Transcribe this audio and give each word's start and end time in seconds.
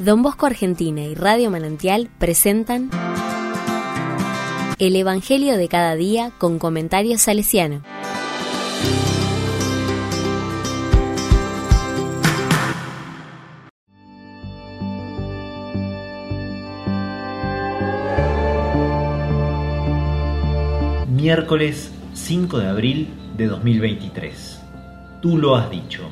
Don 0.00 0.22
Bosco 0.22 0.46
Argentina 0.46 1.02
y 1.02 1.14
Radio 1.14 1.50
Manantial 1.50 2.08
presentan 2.18 2.88
El 4.78 4.96
Evangelio 4.96 5.58
de 5.58 5.68
cada 5.68 5.94
día 5.94 6.32
con 6.38 6.58
comentarios 6.58 7.20
salesiano. 7.20 7.82
Miércoles 21.10 21.92
5 22.14 22.58
de 22.58 22.68
abril 22.68 23.08
de 23.36 23.48
2023. 23.48 24.62
Tú 25.20 25.36
lo 25.36 25.56
has 25.56 25.70
dicho. 25.70 26.08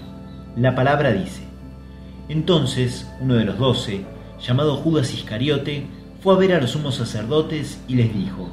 La 0.57 0.75
palabra 0.75 1.12
dice. 1.12 1.47
Entonces 2.29 3.10
uno 3.20 3.34
de 3.34 3.44
los 3.44 3.58
doce, 3.58 4.04
llamado 4.40 4.76
Judas 4.76 5.14
Iscariote, 5.14 5.86
fue 6.21 6.34
a 6.34 6.39
ver 6.39 6.53
a 6.53 6.61
los 6.61 6.70
sumos 6.70 6.96
sacerdotes 6.96 7.82
y 7.89 7.94
les 7.94 8.12
dijo, 8.12 8.50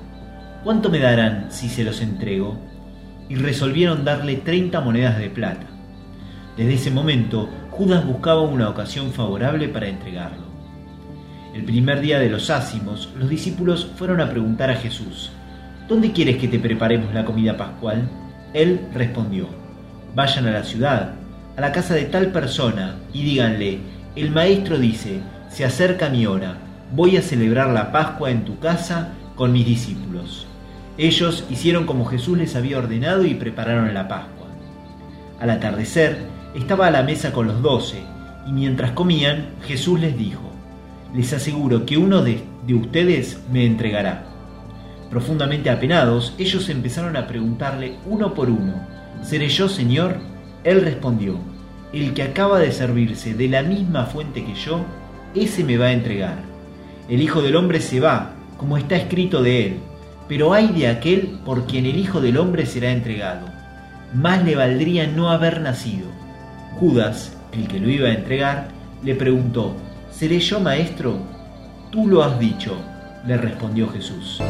¿cuánto 0.64 0.90
me 0.90 1.00
darán 1.00 1.52
si 1.52 1.68
se 1.70 1.84
los 1.84 2.02
entrego? 2.02 2.58
Y 3.28 3.36
resolvieron 3.36 4.06
darle 4.06 4.36
treinta 4.36 4.82
monedas 4.82 5.18
de 5.18 5.30
plata. 5.30 5.68
Desde 6.58 6.76
ese 6.76 6.92
momento, 6.92 7.50
Judas 7.72 8.06
buscaba 8.06 8.42
una 8.42 8.70
ocasión 8.70 9.12
favorable 9.12 9.68
para 9.68 9.90
entregarlo. 9.90 10.46
El 11.54 11.66
primer 11.66 12.02
día 12.02 12.20
de 12.20 12.30
los 12.30 12.50
ácimos, 12.50 13.10
los 13.18 13.30
discípulos 13.30 13.92
fueron 13.98 14.22
a 14.22 14.30
preguntar 14.30 14.70
a 14.70 14.76
Jesús, 14.76 15.32
¿Dónde 15.88 16.12
quieres 16.12 16.38
que 16.38 16.48
te 16.48 16.58
preparemos 16.58 17.14
la 17.14 17.26
comida 17.26 17.56
pascual? 17.58 18.10
Él 18.54 18.88
respondió, 18.94 19.48
vayan 20.16 20.48
a 20.48 20.52
la 20.52 20.64
ciudad 20.64 21.14
a 21.58 21.62
la 21.62 21.72
casa 21.72 21.94
de 21.94 22.06
tal 22.06 22.32
persona 22.32 22.96
y 23.14 23.24
díganle, 23.24 23.80
el 24.16 24.32
maestro 24.32 24.78
dice, 24.78 25.22
se 25.50 25.64
acerca 25.64 26.10
mi 26.10 26.26
hora, 26.26 26.58
voy 26.94 27.18
a 27.18 27.22
celebrar 27.22 27.70
la 27.70 27.92
Pascua 27.92 28.30
en 28.32 28.44
tu 28.44 28.60
casa 28.60 29.14
con 29.36 29.54
mis 29.54 29.66
discípulos. 29.66 30.48
Ellos 30.98 31.46
hicieron 31.50 31.86
como 31.86 32.06
Jesús 32.06 32.38
les 32.38 32.56
había 32.56 32.78
ordenado 32.78 33.26
y 33.26 33.36
prepararon 33.36 33.94
la 33.94 34.08
Pascua. 34.08 34.48
Al 35.40 35.50
atardecer, 35.50 36.18
estaba 36.56 36.88
a 36.88 36.92
la 36.92 37.04
mesa 37.04 37.32
con 37.32 37.48
los 37.48 37.62
doce, 37.62 38.02
y 38.48 38.52
mientras 38.52 38.92
comían, 38.92 39.50
Jesús 39.66 40.00
les 40.00 40.18
dijo, 40.18 40.52
les 41.14 41.34
aseguro 41.34 41.86
que 41.86 41.98
uno 41.98 42.22
de, 42.22 42.44
de 42.68 42.74
ustedes 42.74 43.40
me 43.52 43.66
entregará. 43.66 44.26
Profundamente 45.10 45.70
apenados, 45.70 46.34
ellos 46.38 46.68
empezaron 46.70 47.16
a 47.16 47.28
preguntarle 47.28 47.96
uno 48.06 48.34
por 48.34 48.50
uno, 48.50 48.74
¿seré 49.22 49.48
yo, 49.50 49.70
Señor? 49.70 50.35
Él 50.66 50.82
respondió, 50.82 51.38
el 51.94 52.16
que 52.16 52.24
acaba 52.24 52.60
de 52.60 52.72
servirse 52.72 53.36
de 53.36 53.48
la 53.48 53.62
misma 53.62 54.08
fuente 54.08 54.44
que 54.44 54.56
yo, 54.56 54.84
ese 55.36 55.64
me 55.64 55.78
va 55.78 55.86
a 55.86 55.92
entregar. 55.94 56.40
El 57.08 57.22
Hijo 57.22 57.44
del 57.44 57.56
Hombre 57.56 57.80
se 57.80 58.00
va, 58.00 58.32
como 58.58 58.76
está 58.76 58.96
escrito 58.96 59.44
de 59.44 59.68
él, 59.68 59.78
pero 60.28 60.54
hay 60.54 60.70
de 60.70 60.88
aquel 60.88 61.38
por 61.46 61.68
quien 61.68 61.86
el 61.86 62.00
Hijo 62.00 62.20
del 62.20 62.38
Hombre 62.38 62.66
será 62.66 62.92
entregado. 62.92 63.46
Más 64.16 64.44
le 64.44 64.56
valdría 64.56 65.06
no 65.06 65.30
haber 65.30 65.62
nacido. 65.62 66.08
Judas, 66.80 67.38
el 67.52 67.68
que 67.68 67.80
lo 67.80 67.88
iba 67.88 68.10
a 68.10 68.16
entregar, 68.16 68.70
le 69.04 69.14
preguntó, 69.14 69.76
¿seré 70.12 70.40
yo 70.40 70.60
maestro? 70.60 71.20
Tú 71.92 72.08
lo 72.08 72.24
has 72.24 72.40
dicho, 72.40 72.76
le 73.28 73.38
respondió 73.38 73.88
Jesús. 73.90 74.42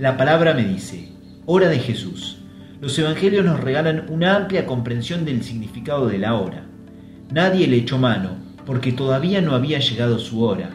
La 0.00 0.16
palabra 0.16 0.54
me 0.54 0.64
dice, 0.64 1.10
hora 1.44 1.68
de 1.68 1.78
Jesús. 1.78 2.38
Los 2.80 2.98
evangelios 2.98 3.44
nos 3.44 3.60
regalan 3.60 4.06
una 4.08 4.34
amplia 4.34 4.64
comprensión 4.64 5.26
del 5.26 5.42
significado 5.42 6.08
de 6.08 6.16
la 6.16 6.36
hora. 6.36 6.64
Nadie 7.30 7.66
le 7.66 7.76
echó 7.76 7.98
mano, 7.98 8.38
porque 8.64 8.92
todavía 8.92 9.42
no 9.42 9.54
había 9.54 9.78
llegado 9.78 10.18
su 10.18 10.42
hora. 10.42 10.70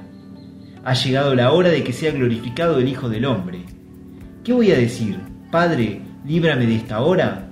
Ha 0.84 0.94
llegado 0.94 1.34
la 1.34 1.52
hora 1.54 1.70
de 1.70 1.84
que 1.84 1.92
sea 1.92 2.12
glorificado 2.12 2.78
el 2.78 2.88
Hijo 2.88 3.10
del 3.10 3.26
Hombre. 3.26 3.62
¿Qué 4.44 4.54
voy 4.54 4.72
a 4.72 4.78
decir? 4.78 5.18
Padre, 5.50 6.02
líbrame 6.24 6.68
de 6.68 6.76
esta 6.76 7.02
hora. 7.02 7.50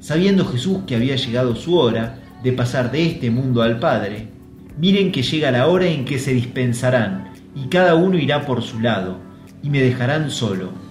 Sabiendo 0.00 0.44
Jesús 0.44 0.80
que 0.86 0.94
había 0.94 1.16
llegado 1.16 1.56
su 1.56 1.78
hora 1.78 2.18
de 2.42 2.52
pasar 2.52 2.90
de 2.90 3.06
este 3.06 3.30
mundo 3.30 3.62
al 3.62 3.78
Padre, 3.78 4.28
miren 4.76 5.10
que 5.10 5.22
llega 5.22 5.50
la 5.50 5.68
hora 5.68 5.86
en 5.86 6.04
que 6.04 6.18
se 6.18 6.34
dispensarán, 6.34 7.32
y 7.56 7.68
cada 7.68 7.94
uno 7.94 8.18
irá 8.18 8.44
por 8.44 8.60
su 8.60 8.78
lado, 8.78 9.20
y 9.62 9.70
me 9.70 9.80
dejarán 9.80 10.30
solo 10.30 10.84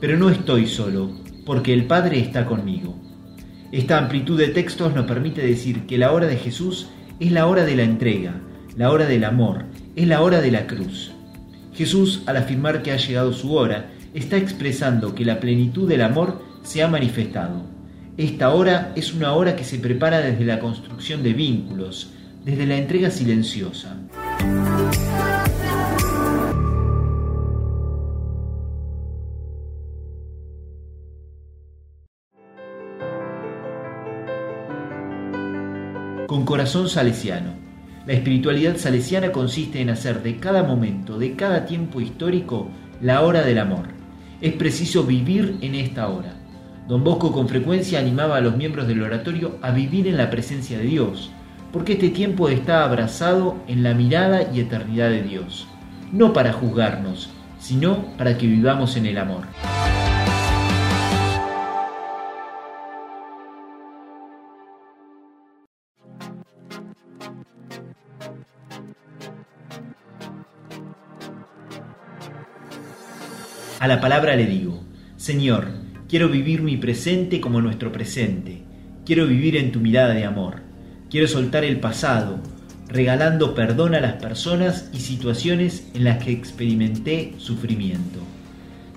pero 0.00 0.16
no 0.16 0.30
estoy 0.30 0.66
solo, 0.66 1.10
porque 1.44 1.72
el 1.72 1.86
Padre 1.86 2.20
está 2.20 2.46
conmigo. 2.46 2.96
Esta 3.72 3.98
amplitud 3.98 4.38
de 4.38 4.48
textos 4.48 4.94
nos 4.94 5.06
permite 5.06 5.44
decir 5.44 5.86
que 5.86 5.98
la 5.98 6.12
hora 6.12 6.26
de 6.26 6.36
Jesús 6.36 6.88
es 7.20 7.32
la 7.32 7.46
hora 7.46 7.64
de 7.64 7.76
la 7.76 7.82
entrega, 7.82 8.40
la 8.76 8.90
hora 8.90 9.06
del 9.06 9.24
amor, 9.24 9.64
es 9.96 10.06
la 10.06 10.22
hora 10.22 10.40
de 10.40 10.50
la 10.50 10.66
cruz. 10.66 11.12
Jesús, 11.74 12.22
al 12.26 12.36
afirmar 12.36 12.82
que 12.82 12.92
ha 12.92 12.96
llegado 12.96 13.32
su 13.32 13.54
hora, 13.54 13.90
está 14.14 14.36
expresando 14.36 15.14
que 15.14 15.24
la 15.24 15.40
plenitud 15.40 15.88
del 15.88 16.02
amor 16.02 16.42
se 16.62 16.82
ha 16.82 16.88
manifestado. 16.88 17.62
Esta 18.16 18.50
hora 18.50 18.92
es 18.94 19.12
una 19.12 19.32
hora 19.32 19.56
que 19.56 19.64
se 19.64 19.78
prepara 19.78 20.20
desde 20.20 20.44
la 20.44 20.60
construcción 20.60 21.22
de 21.24 21.32
vínculos, 21.32 22.10
desde 22.44 22.66
la 22.66 22.76
entrega 22.76 23.10
silenciosa. 23.10 23.96
Con 36.26 36.44
corazón 36.44 36.88
salesiano. 36.88 37.52
La 38.06 38.12
espiritualidad 38.12 38.76
salesiana 38.76 39.32
consiste 39.32 39.80
en 39.80 39.90
hacer 39.90 40.22
de 40.22 40.38
cada 40.38 40.62
momento, 40.62 41.18
de 41.18 41.34
cada 41.34 41.66
tiempo 41.66 42.00
histórico, 42.00 42.68
la 43.00 43.22
hora 43.22 43.42
del 43.42 43.58
amor. 43.58 43.88
Es 44.40 44.52
preciso 44.54 45.04
vivir 45.04 45.58
en 45.60 45.74
esta 45.74 46.08
hora. 46.08 46.34
Don 46.88 47.02
Bosco 47.02 47.32
con 47.32 47.48
frecuencia 47.48 47.98
animaba 47.98 48.36
a 48.36 48.40
los 48.40 48.56
miembros 48.56 48.86
del 48.86 49.02
oratorio 49.02 49.58
a 49.62 49.70
vivir 49.70 50.06
en 50.06 50.16
la 50.16 50.30
presencia 50.30 50.78
de 50.78 50.84
Dios, 50.84 51.30
porque 51.72 51.94
este 51.94 52.10
tiempo 52.10 52.48
está 52.48 52.84
abrazado 52.84 53.56
en 53.66 53.82
la 53.82 53.94
mirada 53.94 54.50
y 54.52 54.60
eternidad 54.60 55.08
de 55.08 55.22
Dios, 55.22 55.66
no 56.12 56.32
para 56.32 56.52
juzgarnos, 56.52 57.30
sino 57.58 58.04
para 58.18 58.36
que 58.36 58.46
vivamos 58.46 58.96
en 58.96 59.06
el 59.06 59.18
amor. 59.18 59.44
A 73.80 73.88
la 73.88 74.00
palabra 74.00 74.36
le 74.36 74.46
digo, 74.46 74.84
Señor, 75.16 75.66
quiero 76.08 76.28
vivir 76.28 76.62
mi 76.62 76.76
presente 76.76 77.40
como 77.40 77.60
nuestro 77.60 77.90
presente, 77.90 78.62
quiero 79.04 79.26
vivir 79.26 79.56
en 79.56 79.72
tu 79.72 79.80
mirada 79.80 80.14
de 80.14 80.24
amor, 80.24 80.60
quiero 81.10 81.26
soltar 81.26 81.64
el 81.64 81.80
pasado, 81.80 82.38
regalando 82.88 83.54
perdón 83.54 83.94
a 83.94 84.00
las 84.00 84.14
personas 84.14 84.90
y 84.92 84.98
situaciones 84.98 85.88
en 85.92 86.04
las 86.04 86.22
que 86.22 86.30
experimenté 86.30 87.34
sufrimiento. 87.38 88.20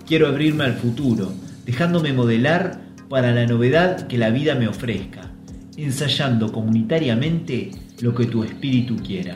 Quiero 0.06 0.28
abrirme 0.28 0.66
al 0.66 0.76
futuro, 0.76 1.34
dejándome 1.66 2.14
modelar 2.14 2.80
para 3.10 3.34
la 3.34 3.48
novedad 3.48 4.08
que 4.08 4.18
la 4.18 4.30
vida 4.30 4.56
me 4.56 4.68
ofrezca, 4.68 5.32
ensayando 5.76 6.52
comunitariamente 6.52 7.72
lo 8.02 8.14
que 8.14 8.28
tu 8.28 8.44
espíritu 8.44 8.96
quiera. 8.98 9.36